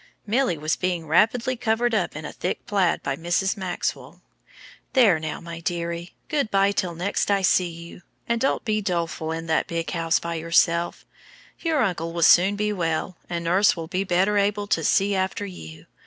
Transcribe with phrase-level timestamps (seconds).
[0.25, 3.55] Milly was being rapidly covered up in a thick plaid by Mrs.
[3.55, 4.23] Maxwell.
[4.93, 9.31] "There now, my dearie, good bye till next I see you, and don't be doleful
[9.31, 11.05] in that big house by yourself.
[11.59, 15.45] Your uncle will soon be well, and nurse will be better able to see after
[15.45, 15.85] you.